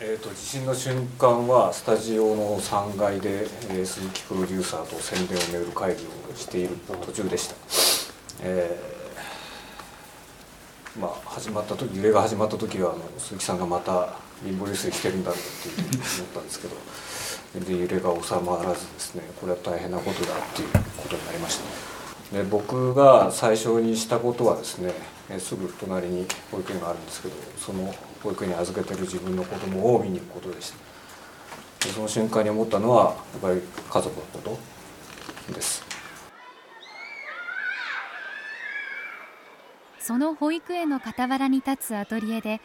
[0.00, 7.56] えーと、地震の瞬間はスタジオの3階で、えー、鈴木プロデューサーと宣伝をめぐる会議をしている途中でした、
[8.42, 14.14] えー、まあ、始まった時揺れが始まった時はあの鈴木さんがまた
[14.44, 16.76] 貧乏ゆすりしてるんだろうっていう思ったんですけど
[17.64, 21.98] で揺れが収まらずですねこれは大変なことだっていうことになりました。
[22.36, 24.92] で僕が最初にしたことはですね
[25.38, 30.76] すぐ隣に保育園があるんですけどその保育園に預けてる自分の子供を見に行くことでした。
[31.86, 34.58] でその瞬間に思ったのはやっぱり家族のこ
[35.48, 35.84] とです。
[40.00, 42.60] その保育園の傍らに立つアトリエで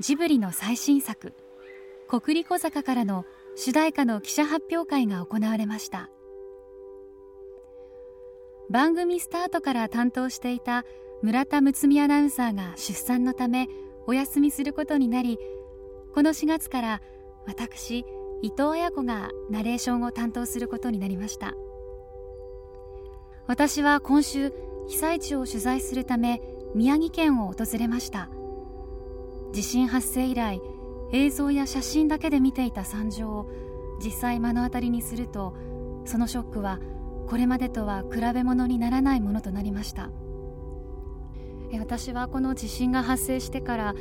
[0.00, 1.34] ジブリの最新作
[2.08, 3.26] 「国立小坂」からの
[3.56, 6.08] 主題歌の記者発表会が行われました。
[8.70, 10.84] 番組スタートから担当していた
[11.22, 13.68] 村田睦美アナウンサーが出産のため
[14.08, 15.38] お休みすることになり
[16.14, 17.02] この4月から
[17.46, 18.06] 私
[18.40, 21.52] 伊藤綾子がナレーションを担当することになりました。
[23.46, 24.50] 私は今週
[24.88, 26.40] 被災地を取材するため
[26.74, 28.30] 宮城県を訪れました。
[29.52, 30.62] 地震発生以来
[31.12, 33.50] 映像や写真だけで見ていた惨状を
[34.02, 35.54] 実際目の当たりにすると
[36.06, 36.80] そのショックは
[37.26, 40.08] これまでとは比べ物にならないものとなりました。
[41.76, 43.94] 私はこの地震が発生してから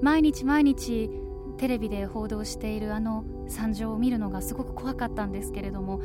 [0.00, 1.10] 毎日毎日
[1.58, 6.00] テレビで報道しているあの惨状を見るのがすごく怖かったんですけれども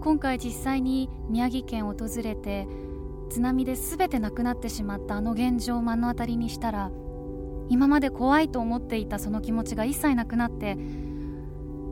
[0.00, 2.66] 今回実際に宮城県を訪れて
[3.30, 6.90] 津波で全てなくなってしまったあの現状を目の当たりにしたら
[7.68, 10.76] 今まで怖いと思っていたその気持ちが一切なくなって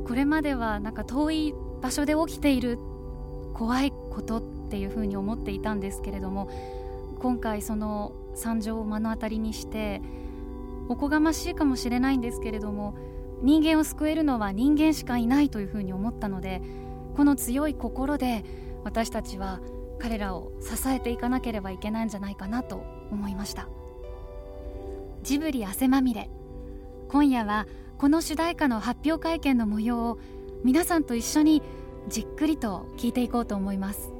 [0.07, 2.79] これまではなんか遠い場所で起きている
[3.55, 6.49] 怖いことっていうふうに思っていたんですけれども
[7.19, 10.03] 今回その惨状を目の当たりにして
[10.89, 12.95] おこがましいかもしれないんですけれども
[13.43, 16.63] 人間を救えるのは人間しかいないというふうに思ったので
[17.17, 18.45] この強い心で
[18.85, 19.61] 私たちは
[19.99, 23.69] 彼らを支えていかなければいけないんじゃないかなと思いました。
[25.23, 26.31] ジブリ汗まみれ。
[27.09, 27.67] 今夜は
[27.99, 30.19] この主題歌の発表会見の模様を
[30.63, 31.63] 皆さんと一緒に
[32.09, 34.16] じっくりと聞いていこうと思います。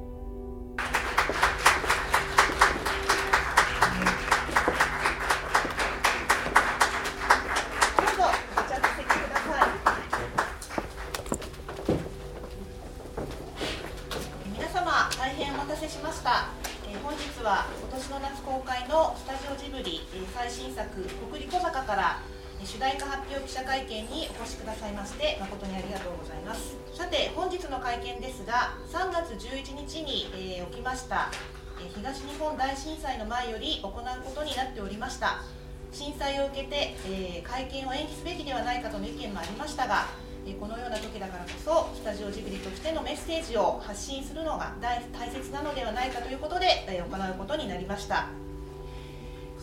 [23.77, 26.75] 会見にお越しくださいまして誠にありがとうございます。
[26.95, 31.29] さて本日の会見ですが3月11日に、えー、起きました、
[31.79, 35.43] え、東日本大震災の前より行うことになっておりました。
[35.91, 40.07] 震災を受けて、えー、会見を延期すべきではないかとの意見もありましたが
[40.59, 48.27] このような時だからこそスタジオジブリとしてのメッセージを発信するのが大切なのではないかということで行うことになりました。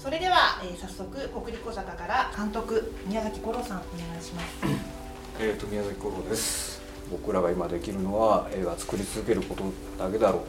[0.04, 4.46] それでは、えー、早速国立小坂から監督宮崎五郎さんお願いします。
[5.40, 6.82] えっと宮崎五郎です。
[7.10, 9.64] 僕らが今できるのは映画作り続けること
[9.98, 10.44] だけだろ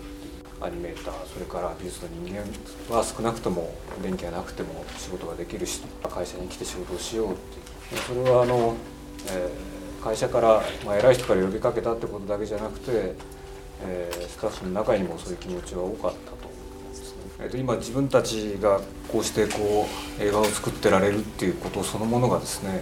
[0.60, 0.66] う。
[0.66, 2.42] アニメーターそれから美術の人間
[2.94, 3.74] は少なくとも
[4.04, 8.02] 電気がなくても仕事ができるし会社に来て仕事をしようっていう。
[8.02, 8.76] それはあの、
[9.30, 13.16] えー、会社から、まあ、偉い人から呼びかけたってことだけじゃなくて、
[13.86, 16.35] えー、スタッフの中にもそういう気持ちは多かった。
[17.40, 19.88] えー、と今自分たちがこうしてこ
[20.20, 22.82] う映画を作ってられるっていうことそのものがですね、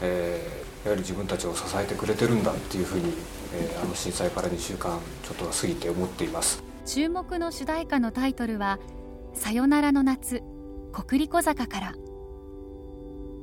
[0.00, 3.12] えー、やはり自分たちを支えてくれてるんだっていうふうに、
[3.54, 6.62] えー、あの震災から2週間ちょっと過ぎて思っています。
[6.84, 8.78] 注目の主題歌のタイトルは
[9.34, 10.42] 「さよならの夏
[10.92, 11.94] 国立小坂から」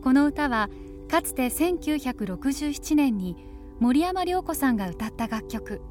[0.04, 0.70] この歌は
[1.10, 3.36] かつて1967年に
[3.80, 5.82] 森山良子さんが歌った楽曲。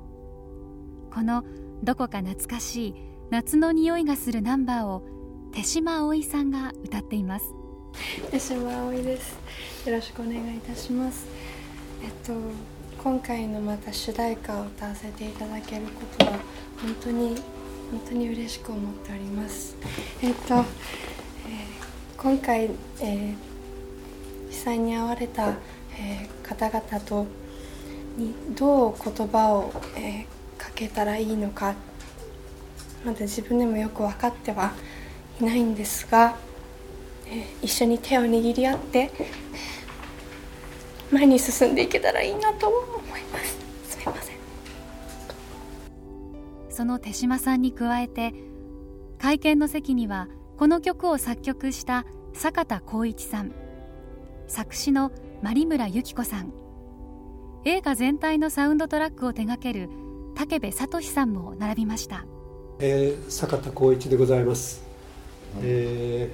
[1.10, 1.42] この
[1.82, 5.02] どこか懐かしい夏の匂いがするナンバーを
[5.52, 7.54] 手島葵さんが歌っています。
[8.30, 9.38] 手島葵です。
[9.84, 11.26] よろしくお願いいたします。
[12.02, 12.32] えっと
[12.96, 16.32] 今回のまた主題歌を歌わせていただけることは
[16.80, 17.36] 本当に
[17.90, 19.76] 本当に嬉しく思っております。
[20.22, 20.64] えっと、えー、
[22.16, 22.70] 今回、
[23.00, 25.50] えー、被災に遭われた、
[25.98, 27.26] えー、方々と
[28.16, 31.74] にどう言葉を、えー、かけたらいいのか
[33.04, 34.72] まだ自分でもよく分かっては
[35.40, 36.36] いないんですが、
[37.26, 39.10] え一緒に手を握り合って
[41.10, 43.56] 前に進んでいけたらいいなと思います。
[43.90, 44.36] すみません。
[46.70, 48.34] その手島さんに加えて
[49.18, 52.04] 会見の席にはこの曲を作曲した
[52.34, 53.52] 坂田光一さん
[54.46, 55.10] 作詞の
[55.42, 56.52] 有村由紀子さん
[57.64, 59.88] 映画全体のサウンドトラックを手掛ける
[60.34, 62.24] 武部聡さんも並びました、
[62.80, 64.84] えー、坂田光一でございます、
[65.60, 66.30] え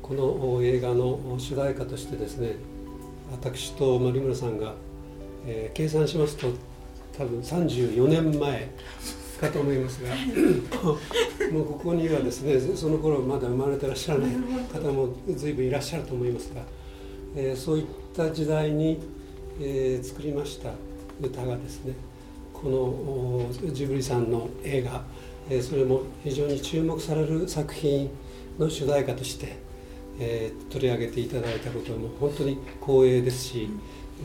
[0.00, 2.54] この映画の主題歌としてですね
[3.32, 4.74] 私と有村さんが、
[5.44, 6.52] えー、計算しますと
[7.18, 8.70] 多分34年前
[9.40, 10.14] かと思いますが
[11.50, 14.36] もうここにはですねその頃まだ生まれてらっしゃらない
[14.72, 16.62] 方も随分いらっしゃると思いますが、
[17.34, 17.84] えー、そういっ
[18.16, 19.00] た時代に、
[19.60, 20.70] えー、作りました
[21.20, 22.11] 歌がですね
[22.62, 25.02] このジブリさんの映画、
[25.50, 28.08] えー、それも非常に注目される作品
[28.56, 29.56] の主題歌として、
[30.20, 33.68] えー、取り上げていただいたことも本当に光栄ですし、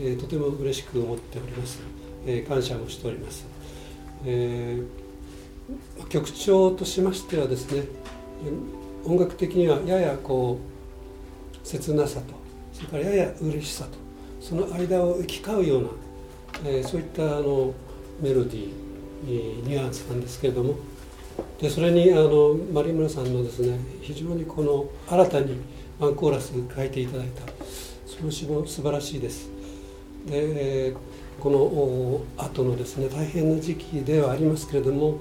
[0.00, 1.80] えー、とても嬉しく思っております、
[2.26, 3.44] え、感謝もしております、
[4.24, 4.82] え、
[6.08, 7.82] 曲調としましてはですね
[9.04, 12.34] 音楽的にはややこう切なさと
[12.72, 13.90] それからやや嬉しさと
[14.40, 15.88] その間を行き交うような、
[16.66, 17.74] えー、そういったあの
[18.20, 20.74] メロディー、ニュアンスなんですけれども
[21.60, 25.56] でそれにあの有村さんのですね非常にこの新たに
[25.98, 27.42] ワンコーラス書いていただいた
[28.06, 29.50] その詩も素晴らしいです。
[30.26, 30.94] で
[31.40, 31.50] こ
[32.36, 35.18] の後のですね大変な時期ではありますけれども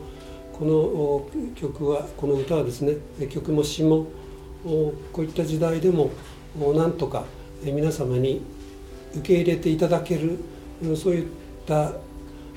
[0.53, 2.95] この曲はこの歌はですね
[3.29, 4.07] 曲も詩も
[5.13, 6.09] こういった時代でも
[6.75, 7.25] なんとか
[7.63, 8.41] 皆様に
[9.15, 10.39] 受け入れていただける
[10.95, 11.27] そういっ
[11.67, 11.93] た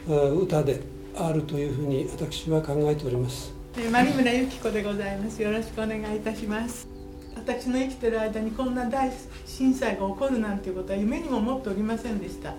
[0.06, 0.80] 歌で
[1.16, 3.52] あるというふうに私は考えております。
[3.92, 5.42] 丸村由紀子でございます。
[5.42, 6.88] よろしくお願いいたします。
[7.36, 9.10] 私の生きてる間にこんな大
[9.46, 12.54] 震災が起こるなんていうことは夢にも思っておりませんでした。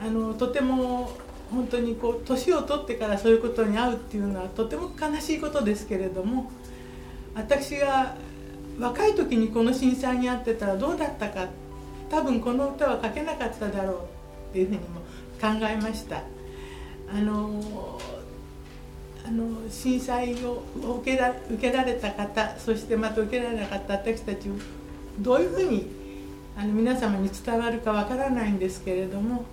[0.00, 1.10] あのとても
[1.50, 6.50] 本当にこう年を取ってからそういうことに遭うっていうのはとても悲しいことですけれども
[7.34, 8.16] 私が
[8.80, 11.46] 若い時にこの震災に遭ってたらどうだったか
[12.10, 13.96] 多分この歌は書けなかっただろう
[14.50, 14.86] っていうふうにも
[15.48, 16.22] えました。
[17.14, 18.00] あの
[19.24, 20.62] あの震災を
[21.00, 24.54] 受けら受けられた方そしてまた受けられなかった私たちを
[25.20, 25.86] どういうふうに
[26.56, 29.44] あの皆様に伝わるかわからないんですけれども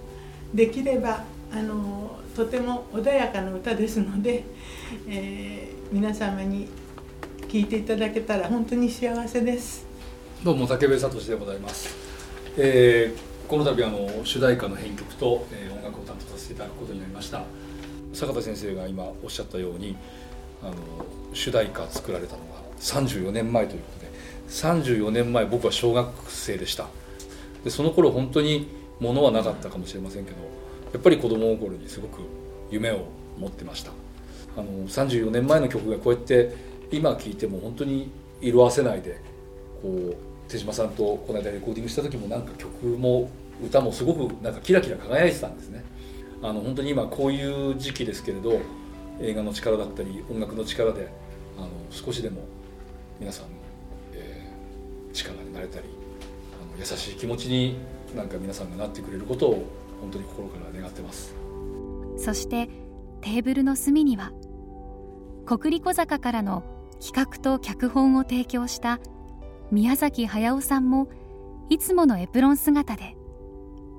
[0.53, 4.44] できればあのとても穏やかな歌ですので、
[5.07, 6.68] えー、皆様に
[7.47, 9.85] 聞いていただけたら本当に幸せです。
[10.44, 11.94] どうも武部聡でございます、
[12.56, 17.41] えー、この度あの主題歌の編曲と、えー、音楽を担当させていただくことになりました。
[18.13, 19.97] 坂田先生が今おっしゃったように
[20.61, 20.75] あの
[21.33, 24.11] 主題歌作られたのが34年前ということで
[24.49, 26.85] 34年前僕は小学生でした。
[27.63, 28.67] でその頃本当に
[28.99, 30.37] 物はなかったかもしれませんけど
[30.93, 32.19] やっぱり子供心にすごく
[32.69, 33.05] 夢を
[33.39, 33.91] 持ってました。
[34.57, 36.55] あの34年前の曲がこうやって
[36.91, 38.11] 今聴いても本当に
[38.41, 39.19] 色あせないで
[39.81, 43.29] こう手島さんとこの間レコーディングした時もなんか曲も
[43.63, 45.83] 歌もすごくなんかキラキラ輝いてたんですね。
[46.41, 48.59] あの本当に今こういう時期ですけれど
[49.19, 51.11] 映画の力だったり音楽の力で
[51.57, 52.41] あの少しでも
[53.19, 53.49] 皆さんの、
[54.13, 55.85] えー、力になれたり
[56.53, 57.77] あの優しい気持ちに
[58.15, 59.65] なんか皆さんがなってくれることを
[59.99, 61.35] 本当に心から願ってます。
[62.17, 62.69] そして
[63.21, 64.31] テーブルの隅には
[65.45, 66.63] 国立小坂からの
[67.01, 68.99] 企画と脚本を提供した
[69.71, 71.09] 宮崎駿さんも
[71.69, 73.16] いつものエプロン姿で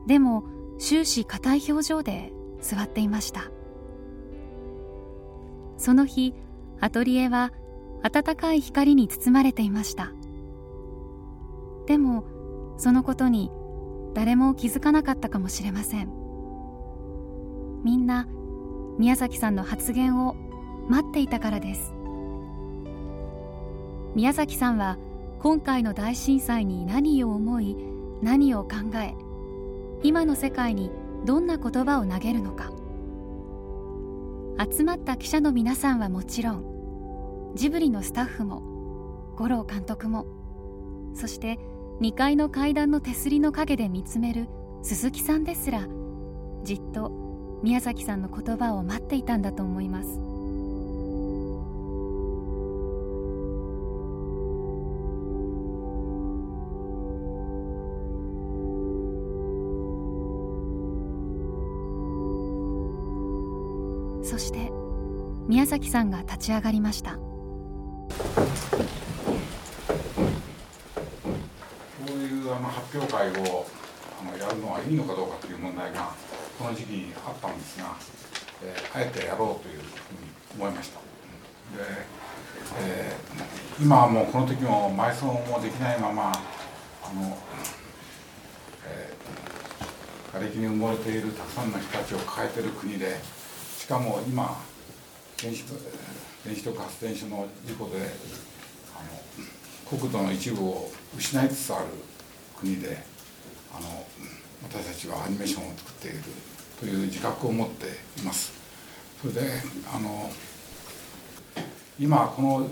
[0.07, 0.45] でも
[0.79, 3.50] 終始硬い表情で座っていました。
[5.77, 6.35] その日
[6.81, 7.53] アトリエは
[8.03, 10.12] 暖かい光に包まれていました。
[11.87, 12.25] でも
[12.77, 13.50] そのことに
[14.15, 16.11] 誰も気づかなかったかもしれません。
[17.85, 18.27] みんな
[18.99, 20.37] 宮崎さんの発言を
[20.89, 21.95] 待っていたからです。
[24.15, 24.99] 宮崎さんは
[25.42, 27.76] 今回の大震災に何を思い
[28.23, 29.14] 何を考え
[30.02, 30.90] 今の世界に
[31.25, 32.73] どんな言葉を投げるのか。
[34.61, 38.62] 集まった記者の皆さんはもちろんジブリのスタッフも
[39.37, 40.26] 五郎監督も
[41.14, 41.59] そして
[42.02, 44.49] 2階の階段の手すりの陰で見つめる
[44.82, 45.87] 鈴木さんですら
[46.62, 47.11] じっと
[47.62, 50.30] 宮崎さんの言葉を待っていたんだと思います。
[65.50, 67.11] 宮崎さんが立ち上がりました
[72.71, 73.66] 発表会を
[74.23, 76.14] あのやるのはいいのかどうかという問題が
[76.57, 77.97] この時期にあったんですが、
[78.62, 79.85] えー、あえてやろうというふう
[80.23, 81.00] に思いました。
[81.00, 81.04] で
[82.78, 87.37] えー、今はもうこの時も埋葬もできないままあの、
[88.87, 93.16] えー、瓦礫に埋もれているたくさんの人たちを抱えている国で
[93.76, 94.57] しかも今
[95.42, 95.64] 原子
[96.44, 97.97] 原子力発電所の事故で
[98.94, 99.02] あ
[99.94, 101.87] の国土の一部を失いつつある
[102.59, 103.02] 国で
[103.75, 104.06] あの
[104.62, 106.18] 私たちはアニメーションを作っている
[106.78, 107.87] という自覚を持って
[108.20, 108.52] います。
[109.23, 109.40] それで
[109.94, 110.30] あの
[111.99, 112.68] 今この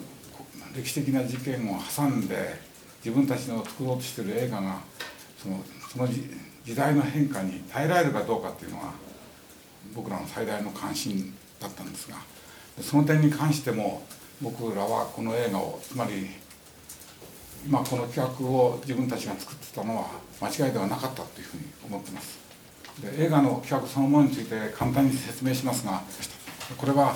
[0.75, 2.61] 歴史的な事件を挟んで
[3.05, 4.81] 自分たちの作ろうとしている映画が
[5.43, 8.93] そのその時代の変化に耐えられるかどうかっていうのが
[9.95, 12.17] 僕らの最大の関心だったんですが
[12.81, 14.03] その点に関しても
[14.41, 16.29] 僕らはこの映画をつまり
[17.67, 20.07] 今この企画を自分たちが作ってたのは
[20.41, 22.39] 間違いではなかったというふうに思ってます。
[23.03, 26.03] で映画の企画そのものについて簡単に説明しますが
[26.77, 27.15] これは、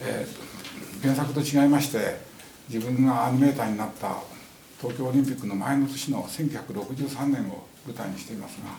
[0.00, 2.16] えー、原作と違いまして
[2.68, 4.16] 自分がアニメーターになった
[4.80, 8.70] 東京オリンピックの前の年の1963年を舞台にしていますが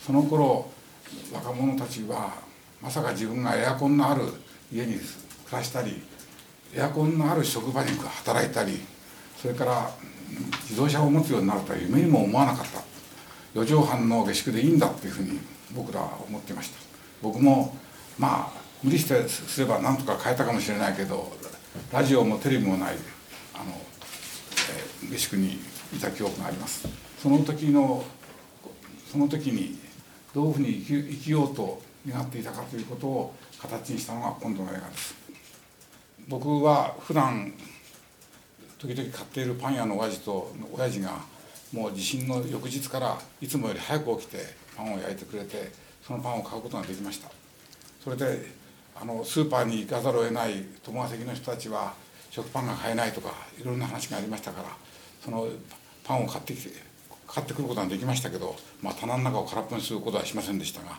[0.00, 0.68] その頃
[1.32, 2.34] 若者たちは
[2.82, 4.22] まさか自分がエアコンのある
[4.72, 4.98] 家に
[5.48, 6.02] 暮らしたり
[6.74, 8.80] エアコンのある職場に働いたり
[9.40, 9.90] それから
[10.62, 12.80] 自動車を持つようになるとは夢にも思わなかった。
[13.54, 15.38] 4畳半の下宿でいいんだっていうふうに
[15.74, 16.78] 僕らは思っていました。
[17.22, 17.74] 僕も
[18.18, 21.32] まあ無理してすれば何とか変えたかもしれないけど
[21.92, 22.94] ラジオもテレビもない
[23.54, 23.72] あの、
[25.02, 25.58] えー、下宿に
[25.96, 26.86] いた記憶があります。
[27.22, 28.04] その時の
[29.10, 29.78] その時に
[30.34, 35.17] どういうふうに生き生きようと願っていたかということを形にしたのが今度の映画です。
[36.28, 37.52] 僕は普段
[38.78, 41.16] 時々買っているパン屋の親父と親父が
[41.72, 44.38] もう地震の翌日からいつもより早く起きて
[44.76, 45.72] パンを焼いてくれて
[46.06, 47.30] そのパンを買うことができました。
[48.02, 48.46] それで
[49.00, 51.94] あのスーパーに行かざるを得ない友ヶ関の人たちは
[52.30, 54.68] 食パンが買えないとかいろんな話がありましたから
[55.24, 55.48] その
[56.04, 56.70] パンを買ってきて
[57.26, 60.98] 買ってくることができましたけど、まあ、棚の中を空っぽにすることはしませんでしたが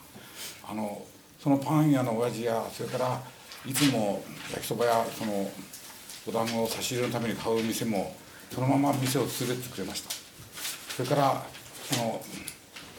[0.70, 1.04] あの
[1.42, 3.22] そのパン屋の親父やそれから
[3.66, 5.52] いつも焼きそばやその
[6.28, 8.16] お団子を差し入れのために買う店も
[8.52, 10.12] そのまま店を連れてくれました。
[10.96, 11.46] それから
[11.92, 12.22] その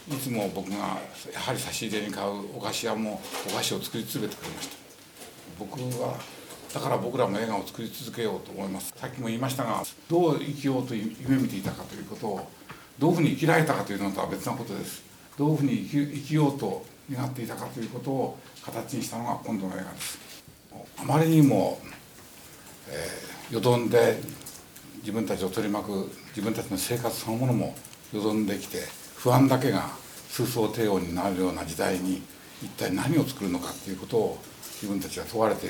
[0.09, 4.75] いつも僕がやはり差し入れに買うお菓子屋もお菓子を作り続けてくれました。
[5.59, 6.17] 僕は
[6.73, 8.93] だから僕らも映画を作り続けようと思います。
[8.95, 12.47] さっきも言いましたがどう生きようと夢見ていたかということを
[12.97, 15.03] どういうふうに生きられたかというのとは別なことです。
[15.37, 20.30] どういうふうに生き生きようと願っていたかということを形にしたのが今度の映画です。
[20.97, 21.79] あまりにも、
[22.89, 24.19] えー、よどんで
[24.99, 27.75] 自分たちを取り巻く自分たちの生活そのものも
[28.13, 28.79] よどんできて
[29.15, 29.89] 不安だけが
[30.35, 32.21] 空想低音になるような時代に
[32.61, 34.37] 一体何を作るのかということを
[34.75, 35.67] 自分たちは問われて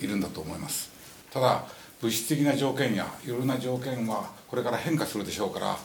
[0.00, 0.90] いるんだと思います。
[1.30, 1.64] ただ
[2.00, 5.76] 物質的な条件やいろんな条件はこれから変化するでしょうから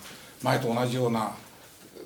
[0.43, 1.33] 前と同じような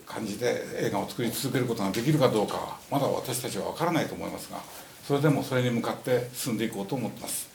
[0.06, 4.60] 感じで映画を作り続けることができるかどうかまだ私たちは分からないと思いますが
[5.08, 7.48] それでもそれに向かって進んでいこうと思ってます。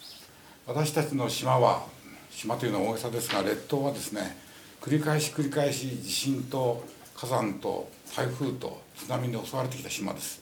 [0.65, 1.83] 私たちの島は
[2.31, 4.35] 島というのは大げさですが列島はですね
[4.81, 6.83] 繰り返し繰り返し地震と
[7.15, 10.41] 火山と台風と津波に襲われてきた島です。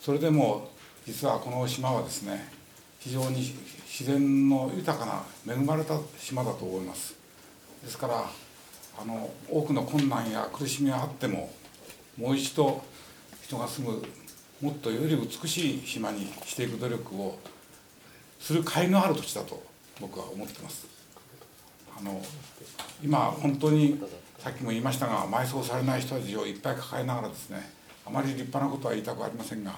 [0.00, 0.70] それでも
[1.06, 2.50] 実はこの島はですね
[3.00, 3.54] 非常に
[3.86, 5.04] 自然の豊か
[5.46, 7.14] な恵まれた島だと思います。
[7.84, 8.24] ですから
[8.98, 11.50] あの多くの困難や苦しみがあっても
[12.16, 12.82] もう一度
[13.42, 14.02] 人が住む
[14.60, 17.38] もっとより美しい島にしていく努力を
[18.38, 19.62] する甲斐のある土地だと
[20.00, 20.86] 僕は思ってます。
[21.98, 22.22] あの
[23.02, 24.00] 今本当に
[24.38, 27.70] さっきも言いましたが埋葬されない人たちをいっぱい抱えながらですね
[28.06, 29.74] あまり立派なことは言いたくありませんが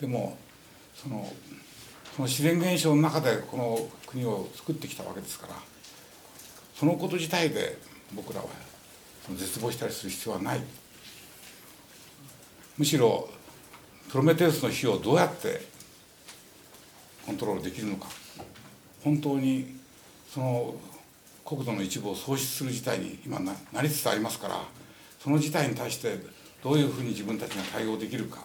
[0.00, 0.36] でも
[0.94, 1.32] その
[2.16, 5.54] その自然現象の中でこの国を作ってきたわけですから
[6.74, 7.78] そのこと自体で
[8.14, 8.46] 僕らは
[9.28, 10.60] 絶望したりする必要はない。
[12.76, 13.28] むしろ
[14.10, 15.62] プロメテウスの火をどうやって
[17.24, 18.08] コントロールできるのか。
[19.04, 19.76] 本当に
[20.28, 20.74] その
[21.44, 24.62] 国土の一部を喪失する事態に今なりつつありますから
[25.22, 26.18] その事態に対して
[26.62, 28.38] どういうふうに自分たちが対応できるか。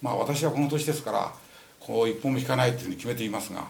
[0.00, 1.32] まあ私はこの年ですから
[1.80, 3.66] こう一本も引かないっていうふうに決めていますが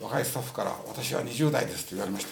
[0.00, 2.30] 若いスタッフから「私は20代です」と言われました。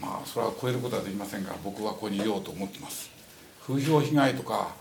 [0.00, 3.10] まあそれは超えることはできませんが僕はここにいようと思ってます。
[3.66, 4.74] 風評被害とか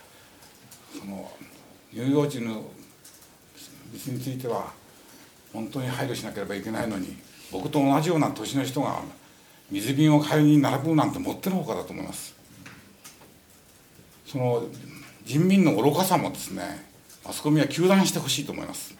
[0.98, 1.30] その
[1.94, 4.72] 乳幼児の道については
[5.54, 7.18] 本当に配慮しなければいけないのに
[7.52, 9.02] 僕と同じような年の人が
[9.70, 12.34] 水瓶を買いに並ぶなんてもってのほかだと思います。
[14.26, 14.64] その
[15.26, 16.86] 人民の愚かさもですね
[17.26, 18.96] マスコミは糾弾してほしいと思います。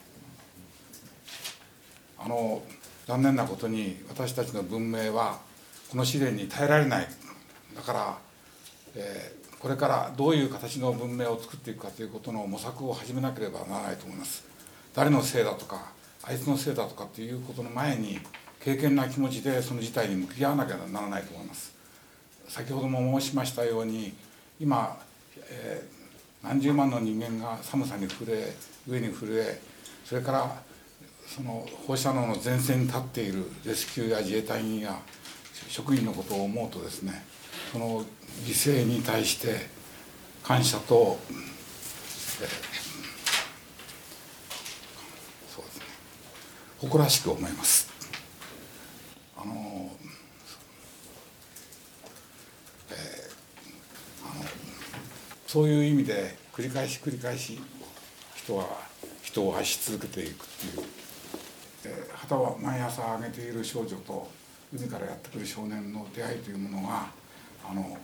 [2.20, 2.62] あの
[3.08, 5.40] 残念なことに私たちの文明は
[5.90, 7.08] この試練に耐えられない。
[7.76, 8.18] だから
[8.94, 14.44] えー、これからどういう形の文明を作っていくかということの模索を始めなければならないと思います。
[14.96, 15.92] 誰のせいだとか
[16.24, 18.20] あいつのせいだとかっていうことの前に
[18.60, 21.76] 経験な気持ちでその事態に向き合わなきゃならないと思います。
[22.48, 24.14] 先ほども申しましたように
[24.60, 24.98] 今、
[25.38, 28.56] えー、何十万の人間が寒さに震え
[28.88, 29.62] 上に震え
[30.04, 30.62] それから
[31.28, 35.00] その放射能の前線に立っているレスキューや自衛隊員や
[35.70, 37.24] 職員のことを思うとですね
[37.72, 38.02] その
[38.44, 39.68] 犠牲に対して
[40.44, 42.48] 感謝と、えー、
[45.48, 45.86] そうですね
[46.80, 47.90] 誇らしく思います。
[49.38, 49.90] あの
[52.90, 52.98] えー、
[54.26, 54.44] あの
[55.48, 57.58] そういう意味で繰り返し繰り返し
[58.36, 58.66] 人は
[59.24, 60.86] 人を愛し続けていくっていう、
[61.86, 64.30] えー、旗は毎朝上げている少女と
[64.74, 67.21] 海からやってくる少年の出会いというものが
[67.70, 67.98] あの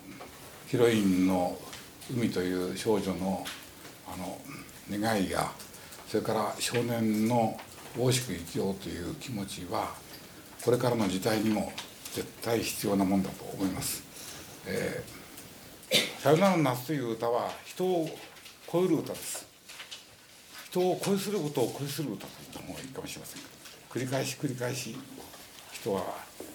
[0.68, 1.58] ヒロインの
[2.14, 3.46] 海という少女の
[4.08, 4.38] あの
[4.90, 5.52] 願いや
[6.08, 7.60] それから少年の
[7.98, 9.94] 大しく生きようという気持ちは
[10.64, 11.72] これからの時代にも
[12.14, 14.04] 絶対必要なもんだと思います。
[14.66, 18.10] えー、さよならの夏という歌は人を
[18.72, 19.48] 超える歌です。
[20.70, 23.42] 人を恋することを恋する歌と言った方がいいかもしれません
[23.90, 24.96] 繰り返し繰り返し
[25.72, 26.04] 人は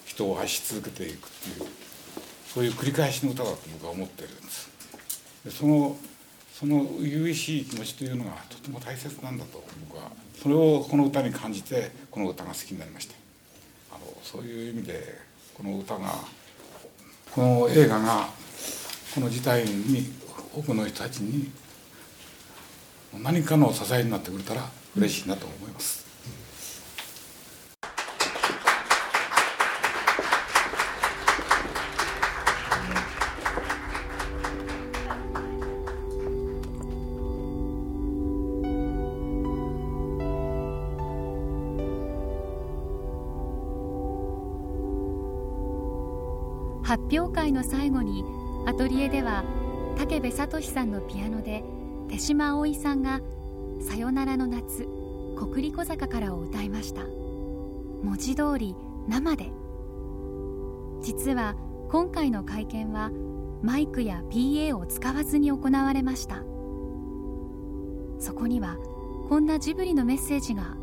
[0.05, 1.69] 人を愛し続けていくっていう
[2.53, 4.69] そういう繰り返しの歌だと僕は思ってるんです
[5.45, 5.97] でその
[6.53, 13.15] その初々しい気持ちというのがとても大切なんだと僕はそれをこの歌に感じてこの歌が好きになりました
[13.91, 15.19] あのそういう意味で
[15.55, 16.13] この歌が
[17.31, 18.27] この映画が
[19.15, 20.11] この事態に
[20.55, 21.51] 多くの人たちに
[23.21, 26.02] 何かの支えになってくれたら嬉しいなと思います。
[46.83, 48.25] 発表会の最後に
[48.67, 49.43] アトリエでは
[49.97, 51.63] 武部聡さんのピアノで
[52.09, 53.21] 手島葵さんが
[53.79, 54.87] 「さよならの夏
[55.37, 57.03] 国立小坂から」を歌いました。
[58.03, 58.75] 文字通り
[59.07, 59.51] 生で。
[61.01, 61.55] 実は
[61.89, 63.11] 今回の会見は
[63.61, 66.43] マイクや PA を使わずに行われました。
[68.19, 68.77] そこには
[69.29, 70.75] こんなジブリのメッセージが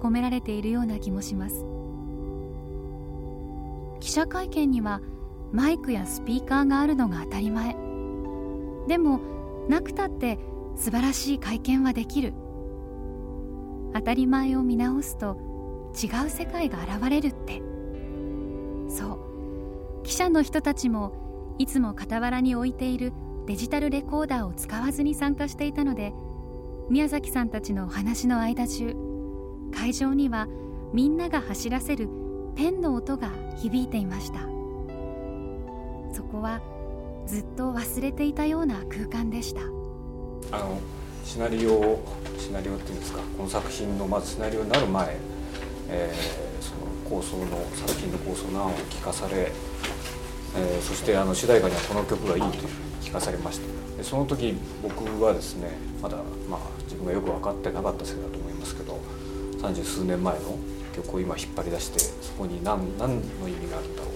[0.00, 1.66] 込められているような気もします。
[4.00, 5.00] 記者会見には
[5.52, 7.76] マイクやスピーカーがあるのが当たり前。
[8.88, 9.20] でも
[9.68, 10.38] なくたって
[10.76, 12.32] 素晴らしい会見はできる。
[13.94, 15.36] 当たり前を見直すと
[16.02, 17.62] 違う世界が現れるって。
[18.88, 19.12] そ
[20.00, 20.02] う。
[20.02, 23.12] 記者の人たちもいつも傍らに置いている
[23.46, 26.12] デジタルレコーダーを使わずに参加していたので
[26.88, 28.94] 宮崎さんたちのお話の間中
[29.74, 30.48] 会場には
[30.92, 32.08] みんなが走らせる
[32.54, 34.51] ペンの音が響いていました。
[36.12, 36.60] そこは
[37.26, 39.62] ずっと忘れていたような空間でした。
[40.56, 40.78] あの
[41.24, 42.00] シナリオ
[42.38, 43.20] シナリオっていうんですか？
[43.36, 45.16] この作品のまずシナリオになる前、
[45.88, 49.52] えー、その構想の作品の構想の案を聞かされ、
[50.56, 55.70] えー、そしてあの主題歌にはこの曲がいいというふうに聞かされましたでその時僕はですね
[56.02, 56.16] まだ、
[56.50, 58.98] まあ、自分がよく分かってなかったせいだと思いますけど
[59.60, 60.58] 三十数年前の
[60.94, 64.12] 曲を今引っ張り出してそこに何何の意味があるんだろう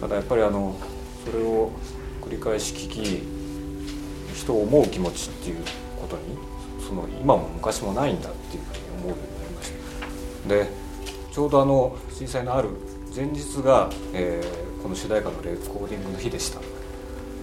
[0.00, 0.76] ただやっぱりあの
[1.24, 1.70] それを
[2.22, 3.22] 繰り返し聞き
[4.34, 5.64] 人を思う気持ちっていう
[6.00, 6.22] ことに
[6.86, 9.72] その今も昔もないんだっていうふうに思うようになりまし
[10.42, 10.48] た。
[10.48, 10.70] で
[11.32, 12.70] ちょうどあの震災のある
[13.14, 16.60] 前日が、えー、この主題歌のレコーディングの日でした。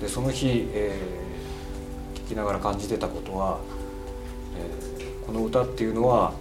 [0.01, 3.59] でその日、えー、聞きながら感じてたことは、
[4.57, 6.33] えー、この歌っていうのは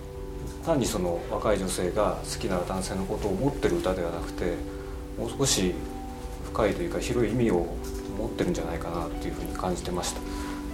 [0.64, 4.55] 単にその若い女性が好きな男性のことを思ってる歌ではなくて
[5.18, 5.74] もう少し
[6.55, 7.67] 深いというか広い意味を
[8.17, 10.21] 持ってるんじゃないかなっていうふうに感じてました。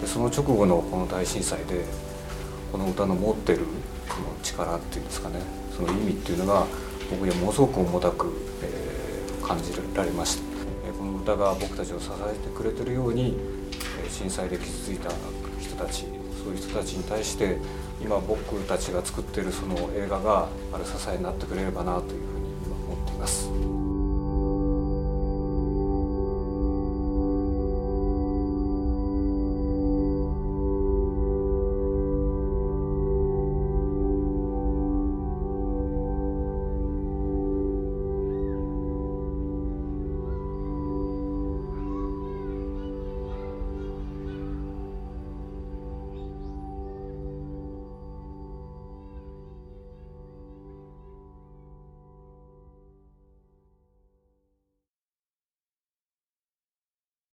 [0.03, 1.85] でその直後のこの大震災で
[2.71, 3.61] この歌の持ってる
[4.09, 5.41] その力っていうんですかね
[5.75, 6.67] その意味っていうのが
[7.11, 8.29] 僕にはものすごく重たく、
[8.63, 10.43] えー、感じられました、
[10.93, 13.37] この歌が僕たちを支えてくれてるように、
[14.09, 15.11] 震災で傷ついた
[15.59, 16.05] 人たち
[16.45, 17.57] そういう人たちに対して
[18.01, 23.90] 今僕たちが作ってるその映画がある支えになってくれればなというふうに今思っています。